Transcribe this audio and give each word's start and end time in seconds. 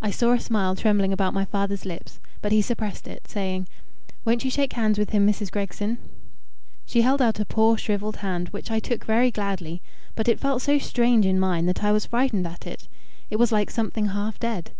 I 0.00 0.10
saw 0.10 0.32
a 0.32 0.40
smile 0.40 0.74
trembling 0.74 1.12
about 1.12 1.34
my 1.34 1.44
father's 1.44 1.84
lips, 1.84 2.18
but 2.40 2.52
he 2.52 2.62
suppressed 2.62 3.06
it, 3.06 3.28
saying, 3.28 3.68
"Won't 4.24 4.44
you 4.46 4.50
shake 4.50 4.72
hands 4.72 4.98
with 4.98 5.10
him, 5.10 5.26
Mrs. 5.28 5.50
Gregson?" 5.50 5.98
She 6.86 7.02
held 7.02 7.20
out 7.20 7.38
a 7.38 7.44
poor 7.44 7.76
shrivelled 7.76 8.16
hand, 8.24 8.48
which 8.48 8.70
I 8.70 8.80
took 8.80 9.04
very 9.04 9.30
gladly; 9.30 9.82
but 10.14 10.26
it 10.26 10.40
felt 10.40 10.62
so 10.62 10.78
strange 10.78 11.26
in 11.26 11.38
mine 11.38 11.66
that 11.66 11.84
I 11.84 11.92
was 11.92 12.06
frightened 12.06 12.46
at 12.46 12.66
it: 12.66 12.88
it 13.28 13.36
was 13.38 13.52
like 13.52 13.70
something 13.70 14.06
half 14.06 14.38
dead. 14.40 14.70